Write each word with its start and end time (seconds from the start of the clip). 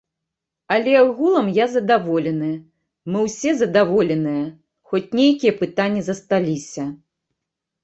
Але 0.75 0.93
агулам 1.01 1.47
я 1.57 1.65
задаволены, 1.73 2.49
мы 3.13 3.17
ўсе 3.27 3.51
задаволеныя, 3.61 4.49
хоць 4.93 5.05
нейкія 5.23 5.57
пытанні 5.63 6.01
засталіся. 6.11 6.91